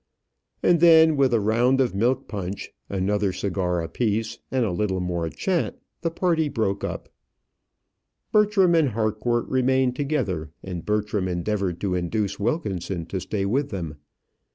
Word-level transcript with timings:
And 0.63 0.79
then, 0.79 1.15
with 1.15 1.31
a 1.31 1.39
round 1.39 1.79
of 1.79 1.93
milk 1.93 2.27
punch, 2.27 2.71
another 2.89 3.31
cigar 3.31 3.83
apiece, 3.83 4.39
and 4.49 4.65
a 4.65 4.71
little 4.71 4.99
more 4.99 5.29
chat, 5.29 5.77
the 6.01 6.09
party 6.09 6.49
broke 6.49 6.83
up. 6.83 7.07
Bertram 8.31 8.73
and 8.73 8.89
Harcourt 8.89 9.47
remained 9.47 9.95
together, 9.95 10.49
and 10.63 10.87
Bertram 10.87 11.27
endeavoured 11.27 11.79
to 11.81 11.93
induce 11.93 12.39
Wilkinson 12.39 13.05
to 13.05 13.19
stay 13.19 13.45
with 13.45 13.69
them. 13.69 13.97